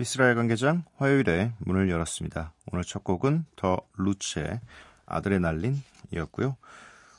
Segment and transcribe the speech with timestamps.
[0.00, 2.54] 미쓰라의 야간개장 화요일의 문을 열었습니다.
[2.72, 4.58] 오늘 첫 곡은 The Roots의
[5.04, 6.56] Adrenaline이었고요.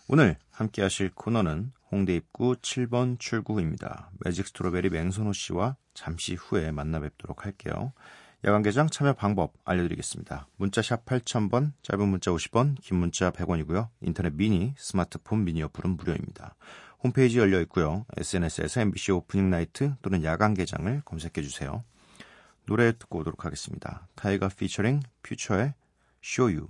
[0.07, 4.10] 오늘 함께 하실 코너는 홍대 입구 7번 출구입니다.
[4.26, 7.93] 매직 스트로베리 맹선호 씨와 잠시 후에 만나 뵙도록 할게요.
[8.43, 10.48] 야간개장 참여 방법 알려드리겠습니다.
[10.55, 13.90] 문자 샵 8000번, 짧은 문자 50원, 긴 문자 100원이고요.
[14.01, 16.55] 인터넷 미니, 스마트폰 미니 어플은 무료입니다.
[17.04, 18.07] 홈페이지 열려 있고요.
[18.18, 21.84] SNS에서 MBC opening night 또는 야간개장을 검색해 주세요.
[22.65, 24.07] 노래 듣고 오도록 하겠습니다.
[24.15, 25.73] 타이거 피처링 퓨처의
[26.23, 26.67] Show You.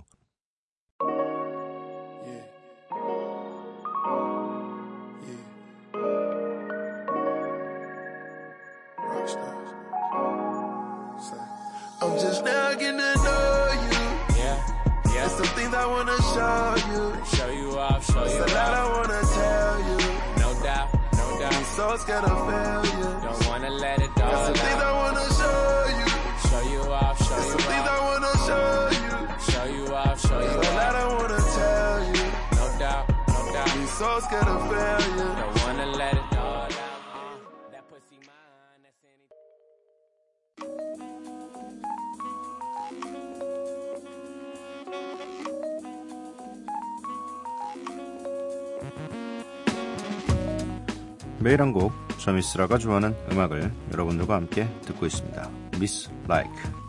[12.00, 13.98] I'm just now getting to know you.
[14.36, 14.58] Yeah,
[15.06, 15.12] yeah.
[15.14, 17.02] There's some things I wanna show you.
[17.36, 18.96] Show you off, show you There's a lot I off.
[18.96, 19.98] wanna tell you.
[20.42, 21.66] No doubt, no I'm doubt.
[21.78, 23.20] so scared of failure.
[23.22, 24.96] Don't wanna let it There's all some things I out.
[25.02, 25.31] wanna
[27.52, 28.08] some things I off.
[28.08, 28.68] wanna show
[29.02, 29.12] you.
[29.52, 31.02] Show you off, show you There's a lot off.
[31.02, 32.26] I wanna tell you.
[32.58, 33.70] No doubt, no doubt.
[34.00, 35.32] so scared of failure.
[35.40, 36.70] Don't wanna let it all out.
[36.72, 40.42] Uh, that pussy mine, that's anything.
[51.40, 55.50] 매일 한 곡, 저 미쓰라가 좋아하는 음악을 여러분들과 함께 듣고 있습니다.
[55.78, 56.81] 미쓰라이크.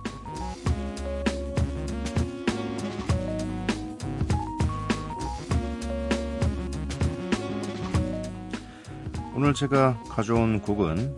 [9.44, 11.14] 오늘 제가 가져온 곡은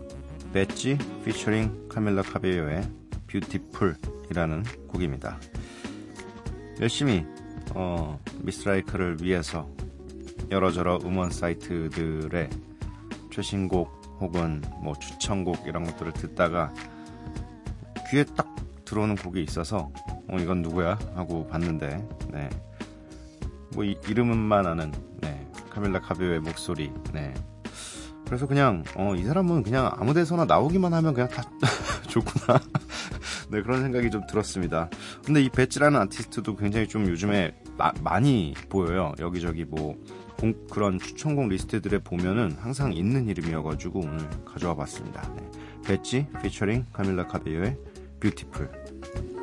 [0.52, 2.82] Bazzi featuring Camila Cabello의
[3.28, 5.38] Beautiful이라는 곡입니다.
[6.80, 7.24] 열심히
[7.72, 9.70] 어, 미쓰라이크를 위해서
[10.50, 12.50] 여러저러 음원 사이트들의
[13.30, 16.74] 최신곡 혹은 뭐 추천곡 이런 것들을 듣다가
[18.10, 19.92] 귀에 딱 들어오는 곡이 있어서
[20.28, 22.50] 어 이건 누구야 하고 봤는데 네.
[23.72, 25.48] 뭐 이, 이름만 아는 네.
[25.70, 27.32] 카밀라 카베오의 목소리 네.
[28.26, 31.42] 그래서 그냥 어 이 사람은 그냥 아무 데서나 나오기만 하면 그냥 다
[32.08, 32.60] 좋구나
[33.50, 34.90] 네 그런 생각이 좀 들었습니다
[35.24, 39.96] 근데 이 배지라는 아티스트도 굉장히 좀 요즘에 마- 많이 보여요 여기저기 뭐
[40.38, 45.22] 공- 그런 추천곡 리스트들에 보면은 항상 있는 이름이어가지고 오늘 가져와 봤습니다.
[45.34, 45.50] 네.
[45.86, 47.78] Bazzi featuring Camila Cabello의
[48.20, 49.35] Beautiful.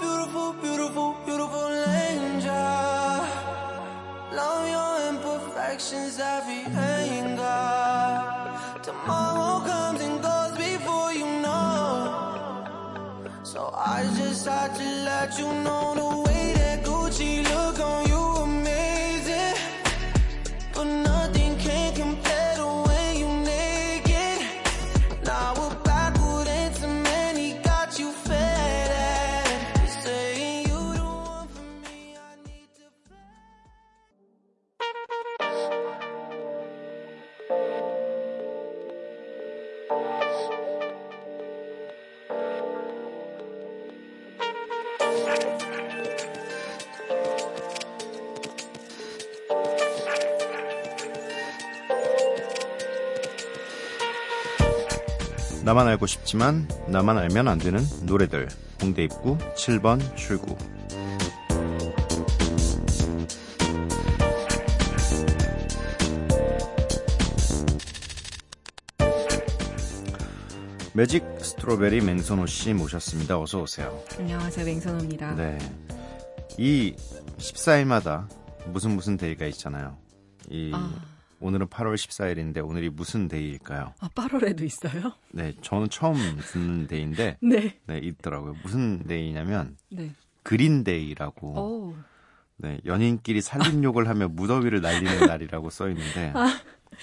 [0.00, 1.70] Beautiful, beautiful, beautiful,
[2.08, 2.52] angel.
[4.32, 8.22] Love your imperfections, every anger.
[8.82, 12.64] Tomorrow comes and goes before you know.
[13.42, 15.94] So I just had to let you know
[55.64, 58.48] 나만 알고 싶지만 나만 알면 안 되는 노래들.
[58.82, 60.56] 홍대 입구 7번 출구.
[70.92, 71.33] 매직
[71.64, 73.40] 스트로베리 맹선호 씨 모셨습니다.
[73.40, 73.98] 어서 오세요.
[74.18, 75.34] 안녕하세요, 맹선호입니다.
[75.34, 75.58] 네.
[76.58, 76.94] 이
[77.38, 78.28] 14일마다
[78.66, 79.96] 무슨 무슨 day가 있잖아요.
[80.50, 80.92] 이 아.
[81.40, 83.94] 오늘은 8월 14일인데 오늘이 무슨 day일까요?
[83.98, 85.14] 아, 8월에도 있어요?
[85.32, 86.16] 네, 저는 처음
[86.52, 87.78] 듣는 day인데 네.
[87.86, 88.56] 네, 있더라고요.
[88.62, 90.12] 무슨 day냐면 네.
[90.42, 91.94] Green Day라고 오,
[92.58, 96.34] 네, 연인끼리 삼림욕을 하며 무더위를 날리는 날이라고 써 있는데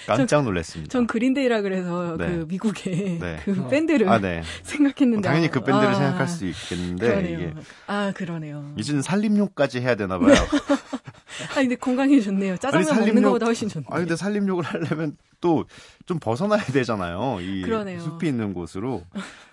[0.06, 0.90] 깜짝 놀랐습니다.
[0.90, 2.26] 전 Green Day라 그래서 네.
[2.28, 3.40] 그 미국의 네.
[3.44, 4.42] 그 밴드를 아, 네.
[4.62, 7.38] 생각했는데 당연히 그 밴드를 아, 생각할 수 있겠는데 그러네요.
[7.40, 7.54] 이게
[7.86, 8.72] 아 그러네요.
[8.78, 10.34] 이제는 삼림욕까지 해야 되나 봐요.
[11.50, 12.56] 아 근데 건강에 좋네요.
[12.58, 13.86] 짜장면 아니, 먹는 살림욕- 것보다 훨씬 좋네.
[13.90, 15.64] 아 근데 살림욕을 하려면 또
[16.06, 17.38] 좀 벗어나야 되잖아요.
[17.40, 18.00] 이 그러네요.
[18.00, 19.04] 숲이 있는 곳으로.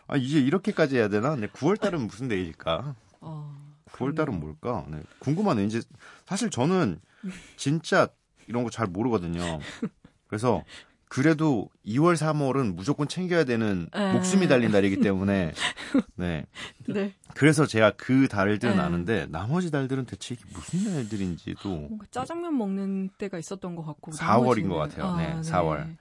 [0.07, 1.35] 아 이제 이렇게까지 해야 되나?
[1.35, 2.95] 네, 9월 달은 무슨 데이일까?
[3.21, 3.55] 어,
[3.93, 4.83] 9월 달은 뭘까?
[4.89, 5.63] 네, 궁금하네.
[5.65, 5.81] 이제
[6.25, 6.99] 사실 저는
[7.57, 8.07] 진짜
[8.47, 9.59] 이런 거 잘 모르거든요.
[10.29, 10.63] 그래서
[11.09, 14.13] 그래도 2월, 3월은 무조건 챙겨야 되는 아.
[14.13, 15.53] 목숨이 달린 달이기 때문에
[16.15, 16.45] 네.
[16.87, 17.15] 네.
[17.33, 18.81] 그래서 제가 그 달들은 네.
[18.81, 24.65] 아는데 나머지 달들은 대체 이게 무슨 날들인지도 뭔가 짜장면 먹는 때가 있었던 것 같고 4월인
[24.65, 25.17] 나머지는- 것 같아요.
[25.17, 25.95] 네, 아, 4월.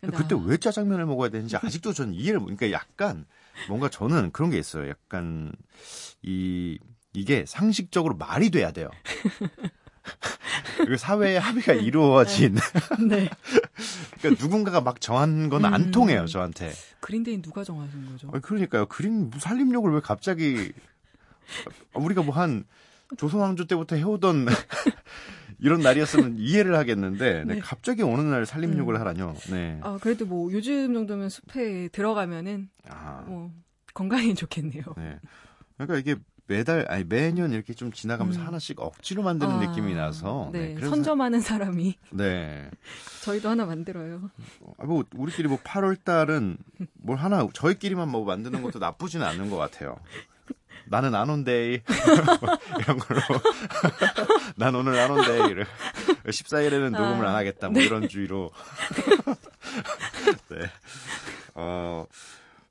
[0.00, 2.46] 근데 그때 아, 왜 짜장면을 먹어야 되는지 아직도 전 이해를 못.
[2.46, 3.24] 그러니까 약간
[3.68, 4.88] 뭔가 저는 그런 게 있어요.
[4.88, 5.50] 약간
[6.22, 6.78] 이
[7.14, 8.88] 이게 상식적으로 말이 돼야 돼요.
[10.98, 12.56] 사회의 합의가 이루어진
[13.08, 13.28] 네.
[14.22, 15.90] 그러니까 누군가가 막 정한 건안 음.
[15.90, 16.72] 통해요 저한테.
[17.00, 18.30] 그린데이 누가 정하신 거죠?
[18.30, 18.86] 그러니까요.
[18.86, 20.72] 그림 살림욕을 왜 갑자기
[21.94, 22.64] 우리가 뭐 한
[23.18, 24.46] 조선왕조 때부터 해오던
[25.58, 27.60] 이런 날이었으면 이해를 하겠는데 네, 네.
[27.60, 29.00] 갑자기 어느 날 살림욕을 음.
[29.00, 29.34] 하라뇨.
[29.50, 29.78] 네.
[29.82, 33.52] 아 그래도 뭐 요즘 정도면 숲에 들어가면은 아, 뭐
[33.92, 34.82] 건강에 좋겠네요.
[34.96, 35.18] 네.
[35.76, 36.16] 그러니까 이게
[36.46, 38.46] 매달 아니 매년 이렇게 좀 지나가면서 음.
[38.46, 42.70] 하나씩 억지로 만드는 아, 느낌이 나서 네, 그래서 선점하는 사람이 네.
[43.22, 44.30] 저희도 하나 만들어요.
[44.78, 46.58] 아, 뭐 우리끼리 뭐 8월 달은
[46.94, 49.96] 뭘 하나 저희끼리만 뭐 만드는 것도 나쁘지는 않은 것 같아요.
[50.86, 51.80] 나는 안 온데이
[52.80, 53.20] 이런 걸로
[54.56, 55.64] 난 오늘 안 온데이를
[56.24, 58.50] 14일에는 녹음을 안 하겠다 뭐 이런 주의로
[60.50, 60.58] 네.
[61.54, 62.04] 어,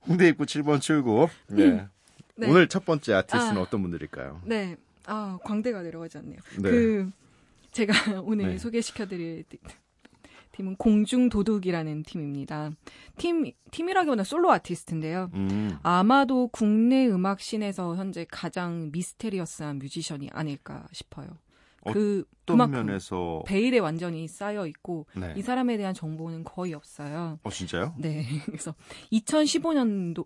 [0.06, 1.88] 홍대 입구 7번 출구 네.
[2.42, 2.50] 네.
[2.50, 3.62] 오늘 첫 번째 아티스트는 아.
[3.62, 4.42] 어떤 분들일까요?
[4.46, 4.76] 네.
[5.06, 6.40] 아, 광대가 내려가지 않네요.
[6.60, 6.70] 네.
[6.72, 7.12] 그
[7.72, 7.94] 제가
[8.26, 8.58] 오늘 네.
[8.58, 9.44] 소개시켜 드릴
[10.54, 12.72] 팀은 공중 도둑이라는 팀입니다.
[13.18, 15.30] 팀 팀이라기보다 솔로 아티스트인데요.
[15.34, 21.28] 음, 아마도 국내 음악 씬에서 현재 가장 mysterious한 뮤지션이 아닐까 싶어요.
[21.92, 25.34] 그 어떤 면에서 베일에 완전히 쌓여 있고 네.
[25.38, 27.40] 이 사람에 대한 정보는 거의 없어요.
[27.44, 27.96] 어 진짜요?
[27.98, 28.26] 네.
[28.46, 28.76] 그래서
[29.12, 30.26] 2015년도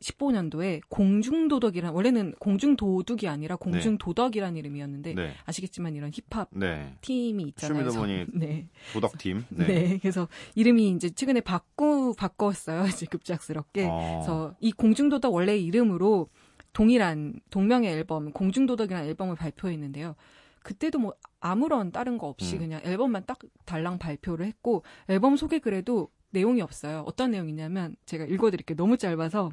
[0.00, 5.34] 15년도에 공중도덕이란 원래는 공중도둑이 아니라 공중도덕이라는 이름이었는데 네.
[5.44, 6.94] 아시겠지만 이런 힙합 네.
[7.02, 7.90] 팀이 있잖아요.
[7.90, 8.68] 쇼미더머니 네.
[8.92, 9.44] 도덕팀.
[9.50, 9.98] 네.
[9.98, 12.84] 그래서 이름이 이제 최근에 바꾸 바꿨어요.
[12.88, 13.86] 이제 급작스럽게.
[13.88, 14.18] 어.
[14.18, 16.28] 그래서 이 공중도덕 원래 이름으로
[16.72, 20.14] 동일한 동명의 앨범 공중도덕이라는 앨범을 발표했는데요.
[20.62, 22.60] 그때도 뭐 아무런 다른 거 없이 음.
[22.60, 27.02] 그냥 앨범만 딱 달랑 발표를 했고 앨범 소개 글에도 내용이 없어요.
[27.06, 28.76] 어떤 내용이냐면 제가 읽어드릴게요.
[28.76, 29.50] 너무 짧아서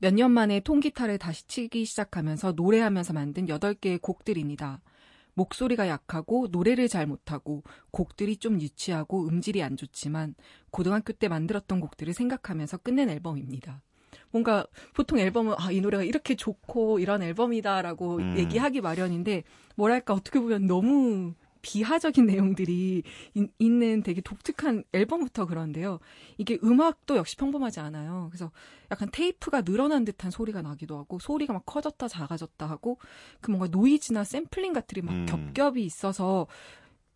[0.00, 4.80] 몇 년 만에 통기타를 다시 치기 시작하면서 노래하면서 만든 8개의 곡들입니다.
[5.34, 10.34] 목소리가 약하고 노래를 잘 못하고 곡들이 좀 유치하고 음질이 안 좋지만
[10.70, 13.82] 고등학교 때 만들었던 곡들을 생각하면서 끝낸 앨범입니다.
[14.30, 18.38] 뭔가 보통 앨범은 아, 이 노래가 이렇게 좋고 이런 앨범이다라고 음.
[18.38, 19.44] 얘기하기 마련인데
[19.76, 23.02] 뭐랄까 어떻게 보면 너무 비하적인 내용들이
[23.34, 25.98] 이- 있는 되게 독특한 앨범부터 그런데요.
[26.38, 28.28] 이게 음악도 역시 평범하지 않아요.
[28.30, 28.50] 그래서
[28.90, 32.98] 약간 테이프가 늘어난 듯한 소리가 나기도 하고 소리가 막 커졌다 작아졌다 하고
[33.40, 35.26] 그 뭔가 노이즈나 샘플링 같들이 막 음.
[35.26, 36.46] 겹겹이 있어서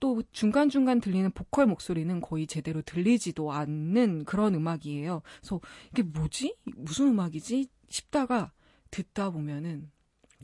[0.01, 5.23] 또 중간중간 들리는 보컬 목소리는 거의 제대로 들리지도 않는 그런 음악이에요.
[5.41, 5.61] 그래서
[5.93, 6.57] 이게 뭐지?
[6.77, 7.69] 무슨 음악이지?
[7.89, 8.53] 싶다가
[8.91, 9.91] 듣다 보면은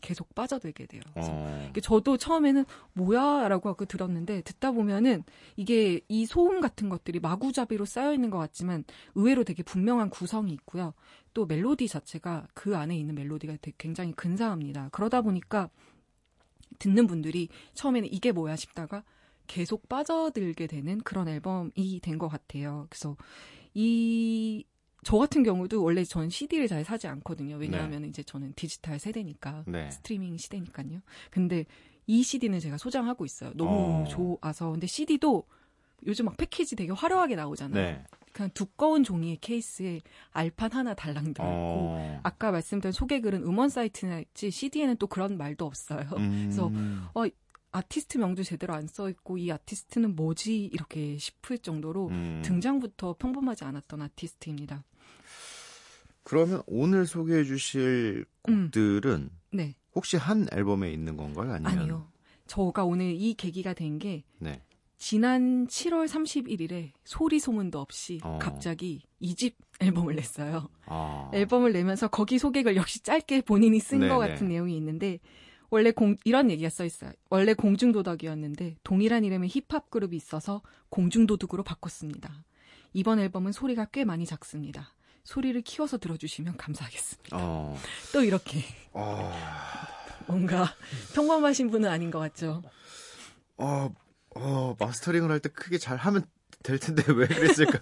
[0.00, 1.02] 계속 빠져들게 돼요.
[1.12, 1.73] 그래서 어.
[1.83, 2.64] 저도 처음에는
[2.95, 5.23] 뭐야라고 하고 들었는데 듣다 보면은
[5.57, 10.95] 이게 이 소음 같은 것들이 마구잡이로 쌓여 있는 것 같지만 의외로 되게 분명한 구성이 있고요.
[11.35, 14.88] 또 멜로디 자체가 그 안에 있는 멜로디가 굉장히 근사합니다.
[14.92, 15.71] 그러다 보니까
[16.78, 19.04] 듣는 분들이 처음에는 이게 뭐야 싶다가
[19.47, 22.87] 계속 빠져들게 되는 그런 앨범이 된 것 같아요.
[22.88, 23.16] 그래서
[23.75, 24.64] 이
[25.02, 27.57] 저 같은 경우도 원래 전 CD를 잘 사지 않거든요.
[27.57, 29.90] 왜냐하면 이제 저는 디지털 세대니까 네.
[29.90, 31.00] 스트리밍 시대니까요.
[31.30, 31.64] 근데
[32.07, 33.52] 이 CD는 제가 소장하고 있어요.
[33.54, 34.04] 너무 어.
[34.09, 34.71] 좋아서.
[34.73, 35.45] 근데 CD도
[36.07, 37.83] 요즘 막 패키지 되게 화려하게 나오잖아요.
[37.97, 38.04] 네.
[38.33, 42.21] 그냥 두꺼운 종이의 케이스에 알판 하나 달랑 들어있고 어.
[42.23, 46.07] 아까 말씀드린 소개글은 음원 사이트나 있지 CD에는 또 그런 말도 없어요.
[46.16, 46.42] 음.
[46.45, 46.71] 그래서
[47.73, 52.42] 아티스트 명도 제대로 안 써 있고 이 아티스트는 뭐지 이렇게 싶을 정도로 음.
[52.45, 54.83] 등장부터 평범하지 않았던 아티스트입니다.
[56.23, 58.64] 그러면 오늘 소개해 주실 음.
[58.67, 61.52] 곡들은 네, 혹시 한 앨범에 있는 건가요?
[61.52, 62.09] 아니면 아니요.
[62.47, 64.62] 저가 오늘 이 계기가 된게 네.
[64.99, 68.38] 지난 7월 31일에 소리 소문도 없이 어.
[68.40, 70.69] 갑자기 2집 앨범을 냈어요.
[70.87, 71.31] 아.
[71.33, 74.29] 앨범을 내면서 거기 소개글 역시 짧게 본인이 쓴 네, 것 네.
[74.29, 75.21] 같은 내용이 있는데
[75.71, 77.12] 원래 공, 이런 얘기가 써 있어요.
[77.31, 82.45] 원래 공중도덕이었는데 동일한 이름의 힙합 그룹이 있어서 공중도둑으로 바꿨습니다.
[82.93, 84.93] 이번 앨범은 소리가 꽤 많이 작습니다.
[85.25, 87.37] 소리를 키워서 들어주시면 감사하겠습니다.
[87.39, 87.77] 어.
[88.12, 89.33] 또 이렇게 어.
[90.27, 90.75] 뭔가
[91.15, 92.62] 평범하신 분은 아닌 것 같죠.
[93.57, 93.93] 어,
[94.35, 96.25] 어, 마스터링을 할 때 크게 잘 하면
[96.62, 97.81] 될 텐데 왜 그랬을까?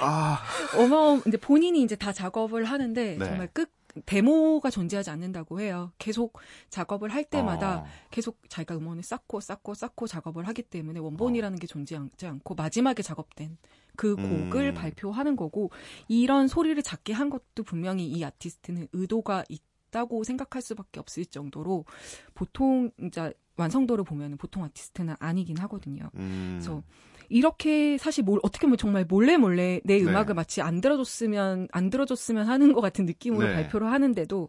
[0.00, 0.42] 아,
[0.76, 3.24] 어머, 이제 본인이 이제 다 작업을 하는데 네.
[3.24, 3.70] 정말 끝
[4.06, 5.92] 데모가 존재하지 않는다고 해요.
[5.98, 6.38] 계속
[6.70, 7.86] 작업을 할 때마다 어.
[8.10, 13.58] 계속 자기가 음원을 쌓고 쌓고 쌓고 작업을 하기 때문에 원본이라는 게 존재하지 않고 마지막에 작업된
[13.96, 14.74] 그 곡을 음.
[14.74, 15.70] 발표하는 거고
[16.06, 21.84] 이런 소리를 작게 한 것도 분명히 이 아티스트는 의도가 있다고 생각할 수밖에 없을 정도로
[22.34, 26.10] 보통 이제 완성도를 보면 보통 아티스트는 아니긴 하거든요.
[26.14, 26.58] 음.
[26.60, 26.82] 그래서
[27.28, 30.02] 이렇게 사실 뭘 어떻게 보면 정말 몰래 몰래 내 네.
[30.02, 33.54] 음악을 마치 안 들어줬으면 안 들어줬으면 하는 것 같은 느낌으로 네.
[33.54, 34.48] 발표를 하는데도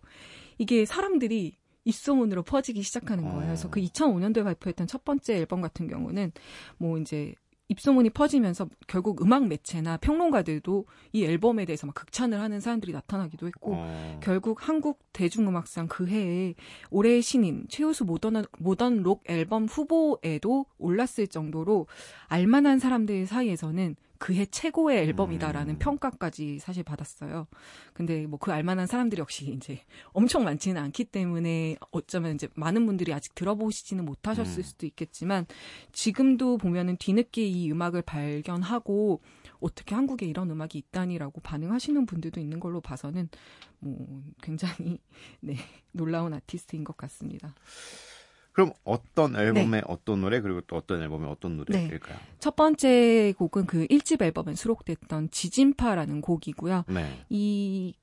[0.58, 3.40] 이게 사람들이 입소문으로 퍼지기 시작하는 거예요.
[3.40, 3.46] 어.
[3.46, 6.32] 그래서 그 2005년도에 발표했던 첫 번째 앨범 같은 경우는
[6.78, 7.34] 뭐 이제
[7.70, 13.76] 입소문이 퍼지면서 결국 음악 매체나 평론가들도 이 앨범에 대해서 막 극찬을 하는 사람들이 나타나기도 했고
[13.76, 14.20] 어.
[14.24, 16.56] 결국 한국 대중음악상 그 해에
[16.90, 21.88] 올해의 신인 최우수 모던 모던 록 앨범 후보에도 올랐을 정도로
[22.28, 25.80] 알만한 사람들 사이에서는 그해 최고의 앨범이다라는 음.
[25.80, 27.48] 평가까지 사실 받았어요.
[27.94, 33.14] 근데 뭐 그 알만한 사람들이 역시 이제 엄청 많지는 않기 때문에 어쩌면 이제 많은 분들이
[33.14, 34.64] 아직 들어보시지는 못하셨을 음.
[34.64, 35.46] 수도 있겠지만
[35.92, 39.22] 지금도 보면은 뒤늦게 이 음악을 발견하고
[39.60, 43.30] 어떻게 한국에 이런 음악이 있다니라고 반응하시는 분들도 있는 걸로 봐서는
[43.80, 45.00] 뭐 굉장히
[45.42, 45.58] 네
[45.92, 47.54] 놀라운 아티스트인 것 같습니다.
[48.60, 51.58] 그럼 어떤 앨범의 어떤 노래 그리고 또 어떤 앨범의 어떤 네.
[51.60, 52.18] 노래일까요?
[52.40, 56.84] 첫 번째 곡은 그 1집 앨범에 수록됐던 지진파라는 곡이고요.
[56.90, 57.24] 네.
[57.30, 57.94] 이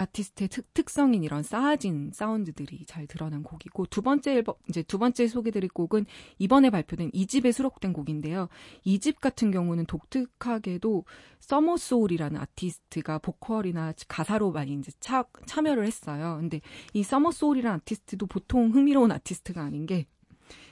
[0.00, 5.26] 아티스트의 특, 특성인 이런 쌓아진 사운드들이 잘 드러난 곡이고 두 번째 앨범 이제 두 번째
[5.26, 6.06] 소개드릴 곡은
[6.38, 8.48] 이번에 발표된 2집에 수록된 곡인데요.
[8.84, 11.04] 2집 같은 경우는 독특하게도
[11.38, 16.36] Summer Soul이라는 아티스트가 보컬이나 가사로 많이 이제 차, 참여를 했어요.
[16.38, 16.60] 근데
[16.92, 20.06] 이 Summer Soul이라는 아티스트도 보통 흥미로운 아티스트가 아닌 게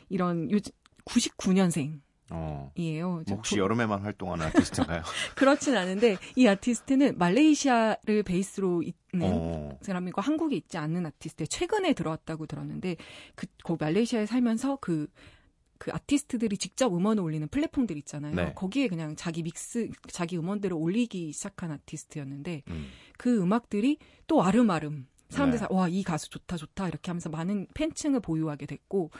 [0.08, 0.72] 이런 요즘
[1.06, 2.70] 99년생 어.
[2.76, 3.22] 이에요.
[3.26, 5.02] 뭐 혹시 여름에만 활동하는 아티스트인가요?
[5.36, 9.78] 그렇진 않은데 이 아티스트는 말레이시아를 베이스로 있는 어.
[9.82, 12.96] 사람이고 한국에 있지 않는 아티스트 최근에 들어왔다고 들었는데
[13.34, 18.34] 그, 그 말레이시아에 살면서 그그 아티스트들이 직접 음원을 올리는 플랫폼들 있잖아요.
[18.34, 18.52] 네.
[18.54, 22.88] 거기에 그냥 자기 믹스, 자기 음원들을 올리기 시작한 아티스트였는데 음.
[23.16, 25.66] 그 음악들이 또 아름아름 사람들이 네.
[25.70, 29.10] 와 이 가수 좋다 좋다 이렇게 하면서 많은 팬층을 보유하게 됐고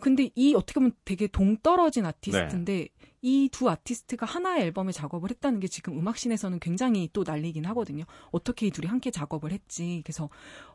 [0.00, 2.88] 근데 이 어떻게 보면 되게 동떨어진 아티스트인데 네.
[3.22, 8.04] 이두 아티스트가 하나의 앨범에 작업을 했다는 게 지금 음악신에서는 굉장히 또 난리긴 하거든요.
[8.30, 10.02] 어떻게 이 둘이 함께 작업을 했지.
[10.04, 10.28] 그래서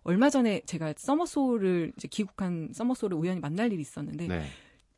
[0.03, 4.45] 얼마 전에 제가 서머소울을 이제 귀국한 서머소울을 우연히 만날 일이 있었는데 네.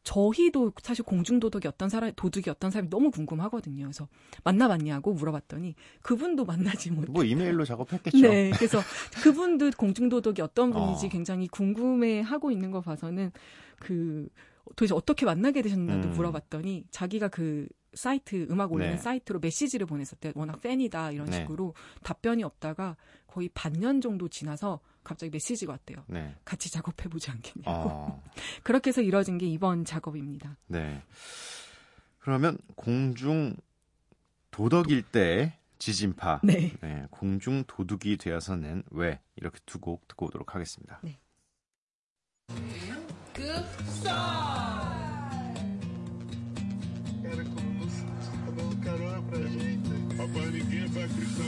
[0.04, 3.86] 저희도 사실 공중도덕이 어떤 사람, 도둑이 어떤 사람이 너무 궁금하거든요.
[3.86, 4.08] 그래서
[4.44, 7.12] 만나봤냐고 물어봤더니 그분도 만나지 못해.
[7.12, 8.18] 뭐 이메일로 작업했겠죠.
[8.20, 8.80] 네, 그래서
[9.24, 11.10] 그분도 공중도덕이 어떤 분인지 어.
[11.10, 13.32] 굉장히 궁금해 하고 있는 거 봐서는
[13.80, 14.28] 그
[14.76, 16.14] 도대체 어떻게 만나게 되셨나도 음.
[16.14, 18.98] 물어봤더니 자기가 그 사이트 음악 올리는 네.
[19.02, 20.34] 사이트로 메시지를 보냈었대.
[20.36, 21.42] 워낙 팬이다 이런 네.
[21.42, 22.96] 식으로 답변이 없다가
[23.28, 26.04] 거의 반년 정도 지나서 갑자기 메시지가 왔대요.
[26.08, 26.36] 네.
[26.46, 27.90] 같이 작업해 보지 않겠냐고.
[27.90, 28.24] 어.
[28.64, 30.58] 그렇게 해서 이뤄진 게 이번 작업입니다.
[30.68, 31.02] 네.
[32.20, 33.56] 그러면 공중
[34.52, 36.42] 도덕일 때 지진파.
[36.44, 36.74] 네.
[36.82, 41.00] 네, 공중 도둑이 되어서 낸왜 이렇게 두 곡 듣고 오도록 하겠습니다.
[41.04, 41.18] 네.
[44.04, 44.71] Cara,
[49.32, 49.90] pra gente.
[50.20, 51.46] A Painiquinha vai cristal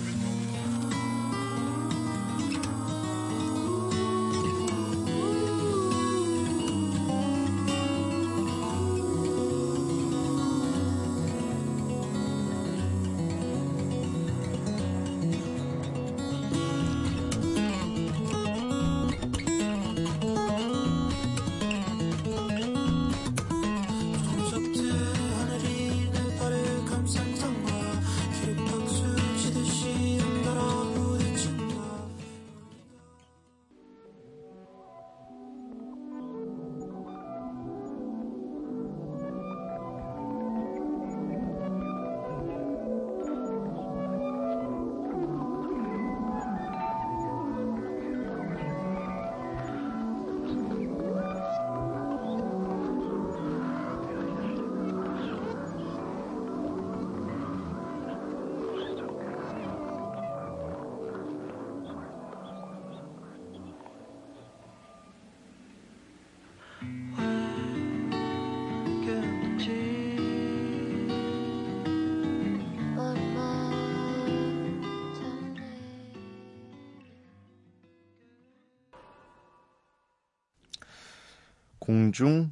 [81.94, 82.52] 공중,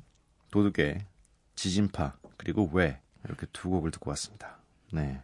[0.52, 1.04] 도둑의
[1.56, 4.60] 지진파, 그리고 왜 이렇게 두 곡을 듣고 왔습니다.
[4.94, 5.20] 네.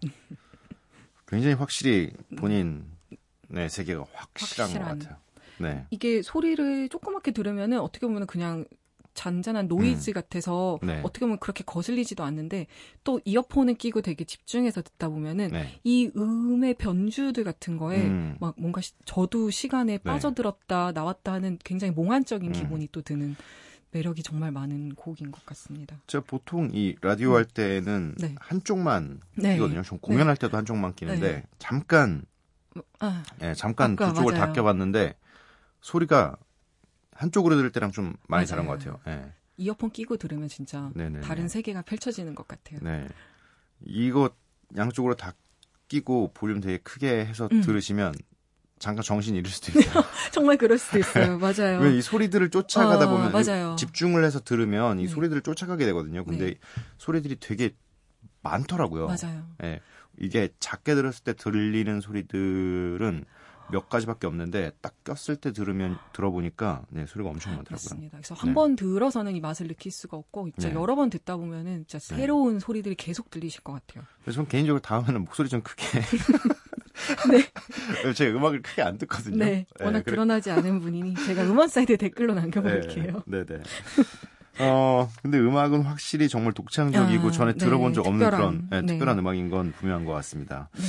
[1.28, 2.86] 굉장히 확실히 본인
[3.48, 5.00] 네, 세계가 확실한 것 확실한.
[5.00, 5.18] 같아요.
[5.60, 5.86] 네.
[5.92, 8.66] 이게 소리를 조그맣게 들으면은 어떻게 보면 그냥
[9.14, 11.02] 잔잔한 노이즈 같아서 네.
[11.04, 12.66] 어떻게 보면 그렇게 거슬리지도 않는데
[13.04, 15.80] 또 이어폰을 끼고 되게 집중해서 듣다 보면은 네.
[15.84, 18.36] 이 음의 변주들 같은 거에 음.
[18.40, 22.54] 막 뭔가 시- 저도 시간에 빠져들었다 나왔다 하는 굉장히 몽환적인 음.
[22.54, 23.36] 기분이 또 드는
[23.98, 25.98] 매력이 정말 많은 곡인 것 같습니다.
[26.08, 28.36] 제가 보통 이 라디오 할 때는 네.
[28.40, 29.56] 한쪽만 네.
[29.56, 29.82] 끼거든요.
[29.82, 31.44] 좀 공연할 때도 한쪽만 끼는데 네.
[31.58, 32.24] 잠깐
[33.00, 34.54] 아, 예, 잠깐 두 쪽을 다 맞아요.
[34.54, 35.16] 껴봤는데
[35.82, 36.38] 소리가
[37.12, 38.46] 한쪽으로 들을 때랑 좀 많이 맞아요.
[38.46, 39.00] 다른 것 같아요.
[39.08, 39.34] 예.
[39.58, 41.22] 이어폰 끼고 들으면 진짜 네네네.
[41.22, 42.80] 다른 세계가 펼쳐지는 것 같아요.
[42.84, 43.08] 네.
[43.84, 44.30] 이거
[44.76, 45.34] 양쪽으로 다
[45.88, 47.62] 끼고 볼륨 되게 크게 해서 음.
[47.62, 48.14] 들으시면
[48.80, 50.04] 잠깐 정신 잃을 수도 있어요.
[50.32, 51.38] 정말 그럴 수도 있어요.
[51.40, 51.80] 맞아요.
[51.82, 53.76] 왜 이 소리들을 쫓아가다 아, 보면 맞아요.
[53.78, 55.08] 집중을 해서 들으면 이 음.
[55.08, 56.24] 소리들을 쫓아가게 되거든요.
[56.24, 56.56] 근데 네.
[56.98, 57.76] 소리들이 되게
[58.44, 59.08] 많더라고요.
[59.08, 59.46] 맞아요.
[59.64, 59.82] 예.
[60.20, 63.26] 이게 작게 들었을 때 들리는 소리들은
[63.70, 67.74] 몇 가지밖에 없는데 딱 꼈을 때 들으면 들어보니까 네, 소리가 엄청 많더라고요.
[67.84, 68.18] 맞습니다.
[68.18, 68.40] 그래서 네.
[68.42, 70.76] 한번 들어서는 이 맛을 느낄 수가 없고 진짜 네.
[70.76, 72.22] 여러 번 듣다 보면은 진짜 네.
[72.22, 74.06] 새로운 소리들이 계속 들리실 것 같아요.
[74.22, 75.84] 그래서 저는 개인적으로 다음에는 목소리 좀 크게
[77.32, 78.14] 네.
[78.14, 79.38] 제가 음악을 크게 안 듣거든요.
[79.44, 83.24] 네, 워낙 그래- 드러나지 않은 분이니 제가 음원 사이트에 댓글로 남겨볼게요.
[83.26, 83.60] 네, 네.
[84.60, 88.82] 어, 근데 음악은 확실히 정말 독창적이고 아, 전에 네, 들어본 적 없는 특별한, 그런 네,
[88.82, 88.88] 네.
[88.94, 90.70] 특별한 음악인 건 분명한 것 같습니다.
[90.76, 90.84] 네.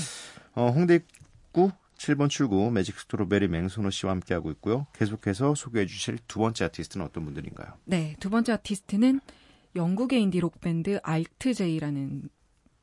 [0.55, 4.87] 어, 홍대구 7번 출구 Magic Strawberry 맹소노 씨와 함께하고 있고요.
[4.95, 7.73] 계속해서 소개해 주실 두 번째 아티스트는 어떤 분들인가요?
[7.85, 9.21] 네, 두 번째 아티스트는
[9.77, 12.23] 영국의 인디 록 밴드 alt-J라는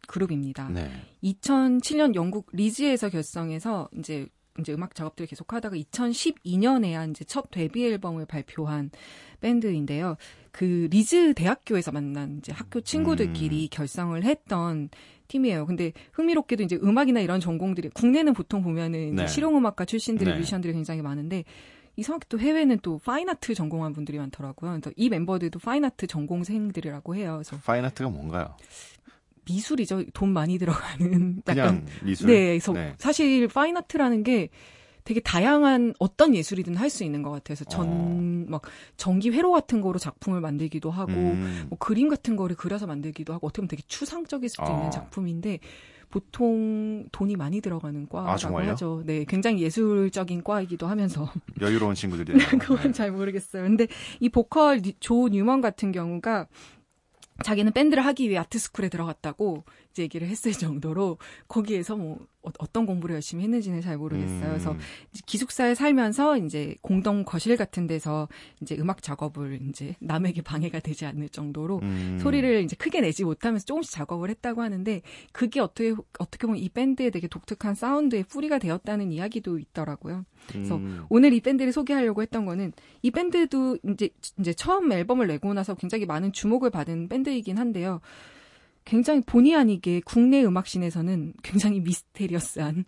[0.08, 0.70] 그룹입니다.
[0.70, 0.90] 네.
[1.24, 4.28] 2007년 영국 리즈에서 결성해서 이제
[4.60, 8.90] 이제 음악 작업들을 계속하다가 2012년에야 이제 첫 데뷔 앨범을 발표한
[9.42, 10.16] 밴드인데요.
[10.52, 14.90] 그 리즈 대학교에서 만난 이제 학교 친구들끼리 결성을 했던
[15.28, 15.66] 팀이에요.
[15.66, 19.28] 근데 흥미롭게도 이제 음악이나 이런 전공들이 국내는 보통 보면은 네.
[19.28, 20.40] 실용음악과 출신들의 네.
[20.40, 21.44] 뮤지션들이 굉장히 많은데
[21.98, 24.72] 이상하게 또 해외는 또 fine art 전공한 분들이 많더라고요.
[24.72, 27.34] 그래서 이 멤버들도 fine art 전공생들이라고 해요.
[27.36, 28.56] 그래서 파인아트가 뭔가요?
[29.48, 30.04] 미술이죠.
[30.14, 32.28] 돈 많이 들어가는 약간 그냥 미술.
[32.28, 32.94] 네, 그래서 네.
[32.98, 34.50] 사실 파인아트라는 게
[35.04, 38.52] 되게 다양한 어떤 예술이든 할 수 있는 것 같아서 전 어.
[38.52, 38.64] 막
[38.98, 43.46] 전기 회로 같은 거로 작품을 만들기도 하고 음, 뭐 그림 같은 거를 그려서 만들기도 하고
[43.48, 44.76] 어떻게 보면 되게 추상적일 수도 어.
[44.76, 45.60] 있는 작품인데
[46.10, 48.68] 보통 돈이 많이 들어가는 과라고 아?
[48.70, 49.04] 하죠.
[49.06, 51.30] 네, 굉장히 예술적인 과이기도 하면서
[51.62, 52.34] 여유로운 친구들이.
[52.60, 53.64] 그건 잘 모르겠어요.
[53.64, 53.88] 근데
[54.20, 56.48] 이 보컬 니- 조 뉴먼 같은 경우가
[57.44, 59.64] 자기는 밴드를 하기 위해 art school에 들어갔다고
[60.04, 62.20] 얘기를 했을 정도로 거기에서 뭐
[62.60, 64.50] 어, 떤 공부를 열심히 했는지는 잘 모르겠어요.
[64.50, 64.80] 그래서 음,
[65.12, 68.28] 이제 기숙사에 살면서 이제 공동 거실 같은 데서
[68.62, 73.66] 이제 음악 작업을 이제 남에게 방해가 되지 않을 정도로 음, 소리를 이제 크게 내지 못하면서
[73.66, 79.12] 조금씩 작업을 했다고 하는데 그게 어떻게 어떻게 보면 이 밴드의 되게 독특한 사운드의 뿌리가 되었다는
[79.12, 80.26] 이야기도 있더라고요.
[80.48, 85.54] 그래서 음, 오늘 이 밴드를 소개하려고 했던 거는 이 밴드도 이제 이제 처음 앨범을 내고
[85.54, 88.02] 나서 굉장히 많은 주목을 받은 밴드이긴 한데요.
[88.86, 92.86] 굉장히 본의 아니게 국내 음악씬에서는 굉장히 미스테리어스한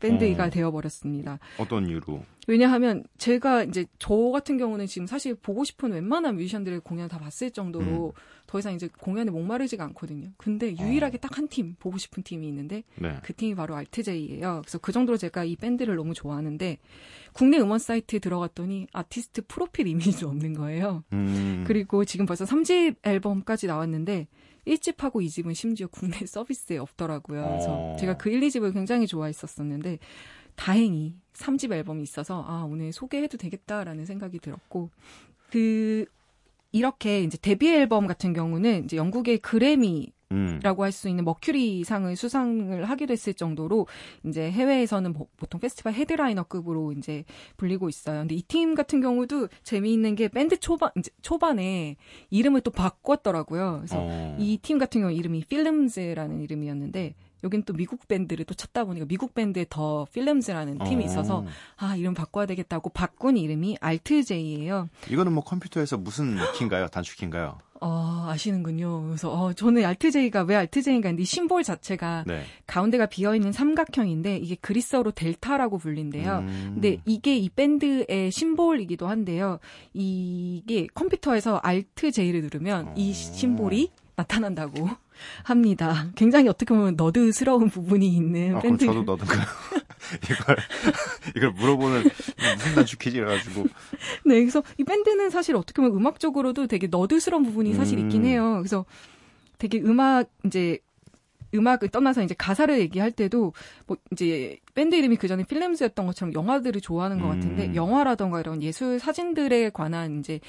[0.00, 0.50] 밴드가 어.
[0.50, 1.38] 되어버렸습니다.
[1.58, 2.22] 어떤 이유로?
[2.48, 7.50] 왜냐하면 제가 이제 저 같은 경우는 지금 사실 보고 싶은 웬만한 뮤지션들의 공연 다 봤을
[7.50, 8.14] 정도로
[8.46, 10.30] 더 이상 이제 공연에 목마르지가 않거든요.
[10.38, 13.18] 근데 유일하게 딱 한 팀 보고 싶은 팀이 있는데 네.
[13.22, 14.62] 그 팀이 바로 알트제이예요.
[14.64, 16.78] 그래서 그 정도로 제가 이 밴드를 너무 좋아하는데
[17.34, 21.04] 국내 음원 사이트에 들어갔더니 아티스트 프로필 이미지도 없는 거예요.
[21.12, 24.26] 음, 그리고 지금 벌써 3집 앨범까지 나왔는데
[24.66, 27.42] 1집하고 2집은 심지어 국내 서비스에 없더라고요.
[27.42, 27.96] 그래서 어.
[27.98, 29.98] 제가 그 1, 2집을 굉장히 좋아했었었는데
[30.54, 34.90] 다행히 3집 앨범이 있어서 아, 오늘 소개해도 되겠다라는 생각이 들었고
[35.50, 36.04] 그
[36.72, 41.82] 이렇게 이제 데뷔 앨범 같은 경우는 이제 영국의 그래미 음, 라고 할 수 있는 머큐리
[41.84, 43.86] 상을 수상을 하기도 했을 정도로
[44.24, 47.24] 이제 해외에서는 보- 보통 페스티벌 headliner급으로 이제
[47.56, 48.20] 불리고 있어요.
[48.20, 51.96] 근데 이 팀 같은 경우도 재미있는 게 밴드 초반 이제 초반에
[52.30, 53.76] 이름을 또 바꿨더라고요.
[53.78, 59.06] 그래서 어, 이팀 같은 경우 이름이 Films라는 이름이었는데 여긴 또 미국 밴드를 또 찾다 보니까
[59.06, 61.06] 미국 밴드에 The Films라는 팀이 어.
[61.06, 61.44] 있어서
[61.76, 64.88] 아 이름 바꿔야 되겠다고 바꾼 이름이 alt-J예요.
[65.10, 66.88] 이거는 뭐 컴퓨터에서 무슨 키인가요?
[66.88, 67.58] 단축 키인가요?
[67.82, 69.06] 어 아시는군요.
[69.06, 72.42] 그래서 어 저는 alt-J가 왜 alt-J인가 했는데 이 심볼 자체가 네.
[72.66, 76.38] 가운데가 비어 있는 삼각형인데 이게 그리스어로 델타라고 불린대요.
[76.40, 76.70] 음.
[76.74, 79.60] 근데 이게 이 밴드의 심볼이기도 한데요.
[79.94, 83.14] 이게 컴퓨터에서 Alt J를 누르면 이 어.
[83.14, 84.90] 심볼이 나타난다고
[85.42, 86.08] 합니다.
[86.14, 88.86] 굉장히 어떻게 보면 nerd스러운 부분이 있는 아, 그럼 밴드.
[88.86, 89.40] 저도 nerd인가요?
[90.24, 90.56] 이걸
[91.36, 93.64] 이걸 물어보는 무슨 단축키지 가지고
[94.24, 98.04] 네, 그래서 이 밴드는 사실 어떻게 보면 음악적으로도 되게 nerd스러운 부분이 사실 음.
[98.04, 98.56] 있긴 해요.
[98.58, 98.84] 그래서
[99.58, 100.78] 되게 음악 이제
[101.54, 103.52] 음악을 떠나서 이제 가사를 얘기할 때도
[103.86, 107.74] 뭐 이제 밴드 이름이 그 전에 Films였던 것처럼 영화들을 좋아하는 것 같은데 음.
[107.74, 110.40] 영화라던가 이런 예술 사진들에 관한 이제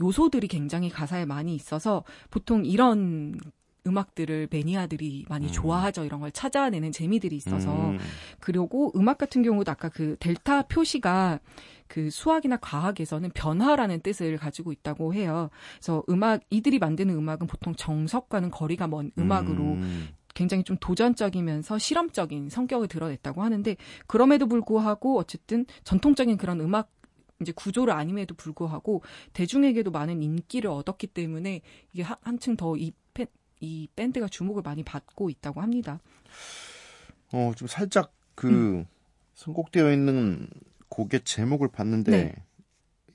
[0.00, 3.38] 요소들이 굉장히 가사에 많이 있어서 보통 이런
[3.86, 5.52] 음악들을 매니아들이 많이 음.
[5.52, 6.04] 좋아하죠.
[6.04, 7.98] 이런 걸 찾아내는 재미들이 있어서 음.
[8.40, 11.40] 그리고 음악 같은 경우도 아까 그 델타 표시가
[11.88, 15.50] 그 수학이나 과학에서는 변화라는 뜻을 가지고 있다고 해요.
[15.76, 20.08] 그래서 음악 이들이 만드는 음악은 보통 정석과는 거리가 먼 음악으로 음.
[20.34, 26.90] 굉장히 좀 도전적이면서 실험적인 성격을 드러냈다고 하는데 그럼에도 불구하고 어쨌든 전통적인 그런 음악
[27.40, 31.60] 이제 구조를 아님에도 불구하고 대중에게도 많은 인기를 얻었기 때문에
[31.92, 32.92] 이게 한, 한층 더 이
[33.60, 36.00] 이 밴드가 주목을 많이 받고 있다고 합니다.
[37.32, 38.86] 어, 좀 살짝 그 음.
[39.34, 40.48] 선곡되어 있는
[40.88, 42.34] 곡의 제목을 봤는데 네.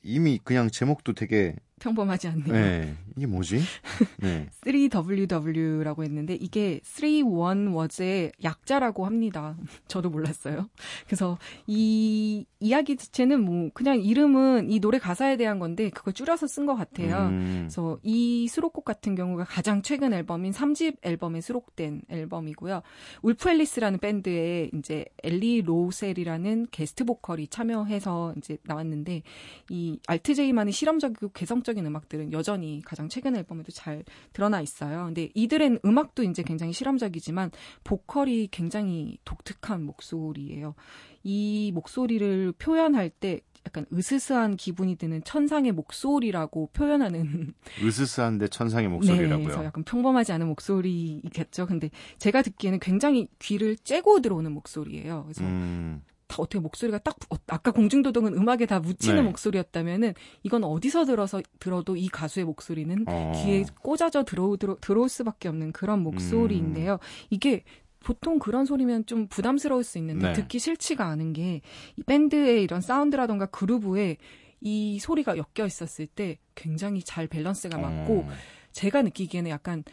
[0.03, 2.53] 이미 그냥 제목도 되게 평범하지 않네요.
[2.53, 2.95] 네.
[3.17, 3.59] 이게 뭐지?
[4.21, 4.47] 네.
[4.61, 9.57] 3WW라고 했는데 이게 31 워즈의 약자라고 합니다.
[9.87, 10.69] 저도 몰랐어요.
[11.05, 16.65] 그래서 이 이야기 자체는 뭐 그냥 이름은 이 노래 가사에 대한 건데 그걸 줄여서 쓴
[16.65, 17.29] 것 같아요.
[17.29, 17.61] 음.
[17.63, 22.81] 그래서 이 수록곡 같은 경우가 가장 최근 앨범인 3집 앨범에 수록된 앨범이고요.
[23.23, 29.23] Wolf Alice라는 밴드에 이제 엘리 로셀이라는 게스트 보컬이 참여해서 이제 나왔는데
[29.69, 34.03] 이 alt-J만의 실험적이고 개성적 인 음악들은 여전히 가장 최근 앨범에도 잘
[34.33, 35.05] 드러나 있어요.
[35.05, 37.51] 근데 이들의 음악도 이제 굉장히 실험적이지만
[37.83, 40.75] 보컬이 굉장히 독특한 목소리예요.
[41.23, 47.53] 이 목소리를 표현할 때 약간 으스스한 기분이 드는 천상의 목소리라고 표현하는
[47.83, 49.65] 으스스한데 천상의 네, 그래서 목소리라고요.
[49.65, 51.67] 약간 평범하지 않은 목소리겠죠.
[51.67, 55.23] 근데 제가 듣기에는 굉장히 귀를 째고 들어오는 목소리예요.
[55.25, 56.01] 그래서 음.
[56.31, 59.21] 다 어떻게 목소리가 딱 어, 아까 공중도덕은 음악에 다 묻히는 네.
[59.23, 60.13] 목소리였다면은
[60.43, 63.33] 이건 어디서 들어서 들어도 이 가수의 목소리는 어.
[63.35, 66.99] 귀에 꽂아져 들어오, 들어, 들어올 수밖에 없는 그런 목소리인데요.
[67.29, 67.63] 이게
[68.03, 70.33] 보통 그런 소리면 좀 부담스러울 수 있는데 네.
[70.33, 71.61] 듣기 싫지가 않은 게
[71.97, 74.17] 이 밴드의 이런 사운드라던가 그루브에
[74.61, 78.29] 이 소리가 엮여 있었을 때 굉장히 잘 밸런스가 맞고 어.
[78.71, 79.83] 제가 느끼기에는 약간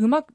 [0.00, 0.34] 음악도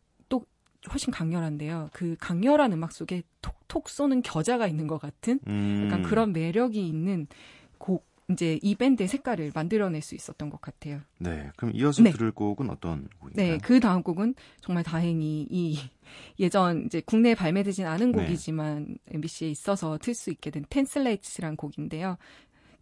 [0.89, 1.89] 훨씬 강렬한데요.
[1.93, 5.85] 그 강렬한 음악 속에 톡톡 쏘는 겨자가 있는 것 같은 음.
[5.85, 7.27] 약간 그런 매력이 있는
[7.77, 11.01] 곡 이제 이 밴드의 색깔을 만들어낼 수 있었던 것 같아요.
[11.17, 11.49] 네.
[11.57, 12.11] 그럼 이어서 네.
[12.11, 13.51] 들을 곡은 어떤 곡인가요?
[13.53, 15.77] 네, 그 다음 곡은 정말 다행히 이
[16.39, 18.23] 예전 이제 국내에 발매되진 않은 네.
[18.23, 22.17] 곡이지만 MBC에 있어서 틀 수 있게 된 Tessellate라는 곡인데요.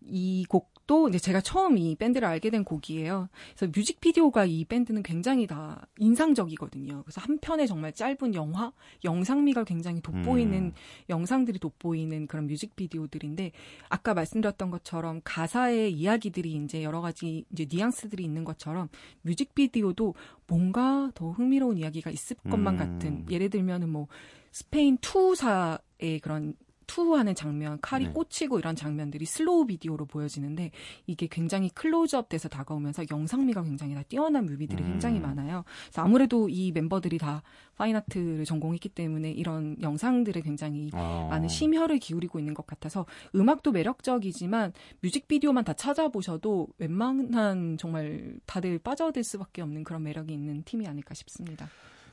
[0.02, 3.30] 이 곡 도 이제 제가 처음 이 밴드를 알게 된 곡이에요.
[3.56, 7.04] 그래서 뮤직비디오가 이 밴드는 굉장히 다 인상적이거든요.
[7.04, 8.73] 그래서 한 편의 정말 짧은 영화,
[9.04, 10.73] 영상미가 굉장히 돋보이는 음.
[11.08, 13.52] 영상들이 돋보이는 그런 뮤직비디오들인데
[13.89, 18.89] 아까 말씀드렸던 것처럼 가사의 이야기들이 이제 여러 가지 이제 뉘앙스들이 있는 것처럼
[19.21, 20.15] 뮤직비디오도
[20.47, 22.78] 뭔가 더 흥미로운 이야기가 있을 것만 음.
[22.80, 24.08] 같은 예를 들면은 뭐
[24.52, 26.56] 스페인 투우사의 그런
[26.89, 28.12] 투우하는 장면, 칼이 네.
[28.12, 30.71] 꽂히고 이런 장면들이 슬로우 비디오로 보여지는데
[31.06, 34.89] 이게 굉장히 클로즈업 돼서 다가오면서 영상미가 굉장히 다 뛰어난 뮤비들이 음.
[34.89, 35.65] 굉장히 많아요.
[35.84, 37.43] 그래서 아무래도 이 멤버들이 다
[37.76, 41.28] fine art를 전공했기 때문에 이런 영상들에 굉장히 어.
[41.30, 49.23] 많은 심혈을 기울이고 있는 것 같아서 음악도 매력적이지만 뮤직비디오만 다 찾아보셔도 웬만한 정말 다들 빠져들
[49.23, 51.69] 수밖에 없는 그런 매력이 있는 팀이 아닐까 싶습니다.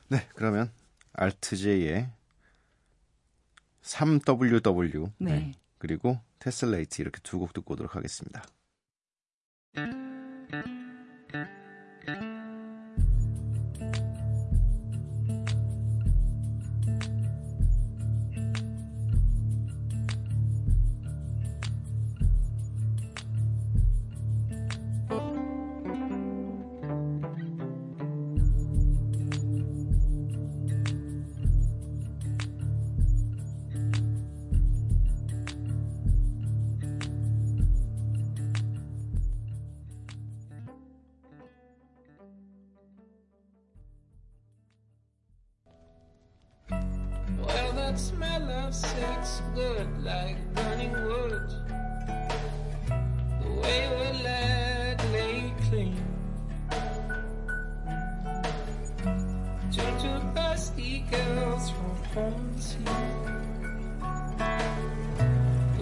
[0.09, 0.19] 네.
[0.35, 0.69] 그러면
[1.13, 2.11] 알트제이의
[3.87, 5.51] 3WW 네.
[5.77, 8.43] 그리고 테슬레이트 이렇게 두 곡 듣고 오도록 하겠습니다.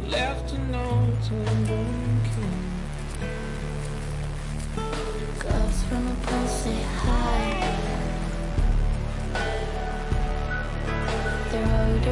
[0.10, 1.82] Left a note on the
[2.30, 2.60] king.
[5.39, 7.41] Girls from a pole say hi.
[11.52, 12.10] The road to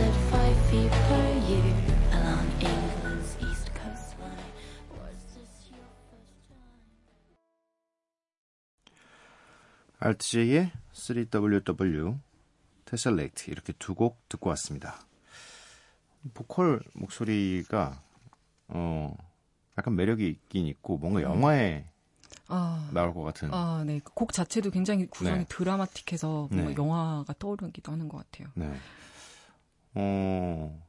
[0.00, 1.74] at five feet per year
[2.12, 4.46] along England's east coastline.
[4.96, 6.70] Was this your first time?
[10.00, 12.20] RTJ의 3WW,
[12.90, 14.98] 테셀렉트 이렇게 두 곡 듣고 왔습니다.
[16.34, 18.02] 보컬 목소리가
[18.68, 19.16] 어
[19.78, 21.84] 약간 매력이 있긴 있고 뭔가 영화에
[22.48, 23.48] 아, 나올 것 같은.
[23.54, 24.00] 아, 네.
[24.00, 25.44] 그곡 자체도 굉장히 구성이 네.
[25.48, 26.74] 드라마틱해서 뭔가 네.
[26.76, 28.48] 영화가 떠오르기도 하는 것 같아요.
[28.54, 28.72] 네.
[29.94, 30.82] 어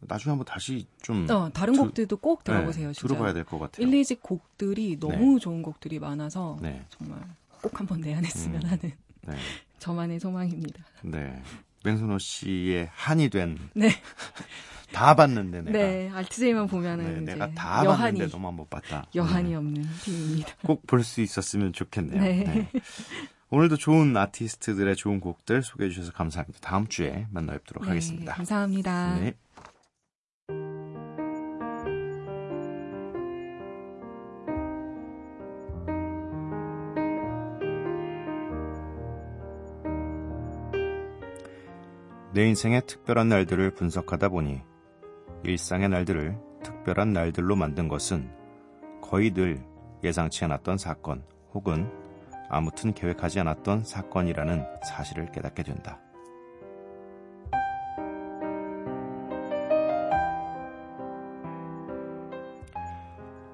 [0.00, 2.88] 나중에 한번 다시 좀 어, 다른 들- 곡들도 꼭 들어보세요.
[2.92, 2.94] 네.
[3.00, 3.86] 들어봐야 될 것 같아요.
[3.86, 7.20] 1, 2집 곡들이 너무 좋은 곡들이 많아서 네, 정말
[7.62, 8.68] 꼭 한번 내한했으면 음.
[8.68, 9.36] 하는 네,
[9.82, 10.84] 저만의 소망입니다.
[11.02, 11.42] 네.
[11.84, 13.58] 맹선호 씨의 한이 된
[14.92, 15.16] 다 네.
[15.16, 19.06] 봤는데 내가 네, 알트제이만 보면은 네, 내가 다 여한이 봤는데 너만 못 봤다.
[19.14, 20.54] 여한이 없는 팀입니다.
[20.66, 22.20] 꼭 볼 수 있었으면 좋겠네요.
[22.20, 22.44] 네.
[22.44, 22.80] 네.
[23.50, 26.58] 오늘도 좋은 아티스트들의 좋은 곡들 소개해 주셔서 감사합니다.
[26.60, 28.34] 다음 주에 만나 뵙도록 네, 하겠습니다.
[28.34, 29.18] 감사합니다.
[29.18, 29.34] 네.
[42.34, 44.62] 내 인생의 특별한 날들을 분석하다 보니
[45.44, 48.30] 일상의 날들을 특별한 날들로 만든 것은
[49.02, 49.62] 거의 늘
[50.02, 51.90] 예상치 않았던 사건 혹은
[52.48, 56.00] 아무튼 계획하지 않았던 사건이라는 사실을 깨닫게 된다.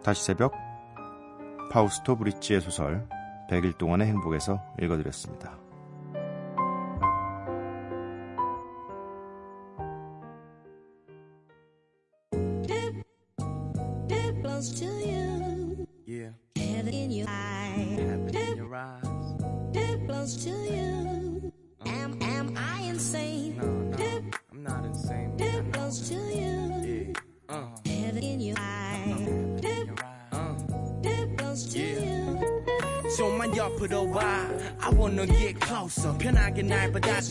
[0.04, 0.52] 다시 새벽
[1.72, 3.08] 파우스토 브리치의 소설
[3.50, 5.67] 100일 동안의 행복에서 읽어드렸습니다.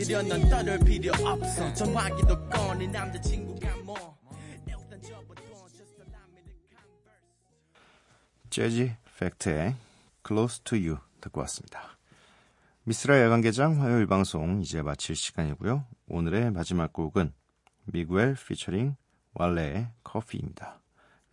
[0.08, 4.18] 날 받아들여 넌 떠들 필요 없어 전화기도 꺼내 남자친구가 뭐
[8.50, 9.76] 재즈 팩트의
[10.26, 11.98] Close to You 듣고 왔습니다.
[12.84, 15.86] 미스라 야간개장 화요일 방송 이제 마칠 시간이고요.
[16.08, 17.34] 오늘의 마지막 곡은
[17.86, 18.96] 미구엘 피처링
[19.34, 20.80] 왈레의 커피입니다.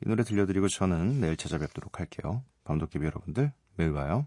[0.04, 2.42] 이 노래 들려드리고 저는 내일 찾아뵙도록 할게요.
[2.64, 4.26] 밤도깨비 여러분들 매일 봐요.